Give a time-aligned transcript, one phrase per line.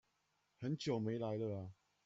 [0.57, 1.69] 很久沒來了啊！